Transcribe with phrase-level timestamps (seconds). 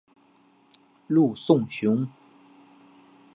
[1.05, 2.07] 陆颂雄。